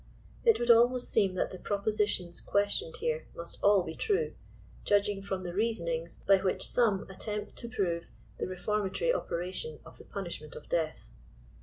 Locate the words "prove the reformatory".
7.69-9.13